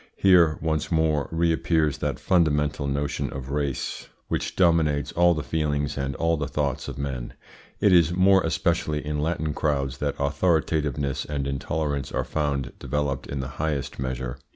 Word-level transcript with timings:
Here, 0.17 0.57
once 0.63 0.91
more, 0.91 1.27
reappears 1.31 1.99
that 1.99 2.17
fundamental 2.19 2.87
notion 2.87 3.31
of 3.31 3.51
race 3.51 4.09
which 4.29 4.55
dominates 4.55 5.11
all 5.11 5.35
the 5.35 5.43
feelings 5.43 5.95
and 5.95 6.15
all 6.15 6.37
the 6.37 6.47
thoughts 6.47 6.87
of 6.87 6.97
men. 6.97 7.33
It 7.79 7.93
is 7.93 8.11
more 8.11 8.41
especially 8.41 9.05
in 9.05 9.19
Latin 9.19 9.53
crowds 9.53 9.99
that 9.99 10.15
authoritativeness 10.17 11.23
and 11.25 11.45
intolerance 11.45 12.11
are 12.11 12.23
found 12.25 12.73
developed 12.79 13.27
in 13.27 13.41
the 13.41 13.47
highest 13.61 13.99
measure. 13.99 14.39